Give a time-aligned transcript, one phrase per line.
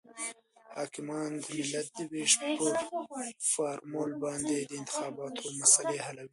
[0.75, 2.73] حاکمیان د ملت د وېش پر
[3.53, 6.29] فارمول باندې د انتخاباتو مسلې حلوي.